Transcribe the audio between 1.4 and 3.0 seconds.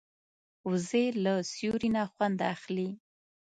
سیوري نه خوند اخلي